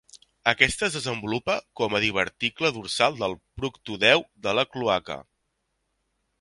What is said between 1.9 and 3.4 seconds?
a diverticle dorsal del